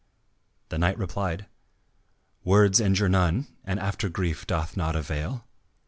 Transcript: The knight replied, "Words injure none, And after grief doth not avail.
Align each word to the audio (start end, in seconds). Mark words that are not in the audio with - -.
The 0.69 0.79
knight 0.79 0.97
replied, 0.97 1.45
"Words 2.43 2.79
injure 2.79 3.07
none, 3.07 3.45
And 3.63 3.79
after 3.79 4.09
grief 4.09 4.47
doth 4.47 4.75
not 4.75 4.95
avail. 4.95 5.45